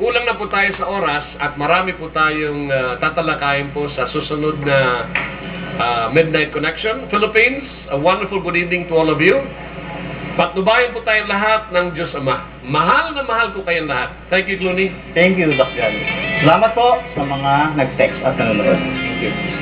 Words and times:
kulang 0.00 0.24
na 0.24 0.38
po 0.38 0.48
tayo 0.48 0.72
sa 0.78 0.88
oras 0.88 1.24
at 1.40 1.56
marami 1.60 1.92
po 1.96 2.08
tayong 2.12 2.68
ah, 2.72 2.96
tatalakayin 3.00 3.72
po 3.76 3.88
sa 3.92 4.08
susunod 4.12 4.60
na 4.64 4.78
ah, 5.76 6.06
Midnight 6.12 6.52
Connection. 6.52 7.08
Philippines, 7.12 7.66
a 7.92 7.98
wonderful 7.98 8.40
good 8.40 8.56
evening 8.56 8.88
to 8.88 8.94
all 8.96 9.08
of 9.12 9.20
you. 9.20 9.36
Patnubayan 10.32 10.96
po 10.96 11.04
tayong 11.04 11.28
lahat 11.28 11.68
ng 11.76 11.86
Diyos 11.92 12.08
Ama. 12.16 12.64
Mahal 12.64 13.12
na 13.12 13.22
mahal 13.28 13.52
ko 13.52 13.60
kayong 13.68 13.84
lahat. 13.84 14.16
Thank 14.32 14.48
you, 14.48 14.56
Clooney. 14.56 14.88
Thank 15.12 15.36
you, 15.36 15.52
Doc 15.60 15.68
Jolly. 15.76 16.08
Salamat 16.40 16.72
po 16.72 17.04
sa 17.12 17.22
mga 17.28 17.52
nag-text 17.76 18.18
at 18.24 18.40
nanonood. 18.40 18.80
Thank 18.80 19.20
you. 19.20 19.61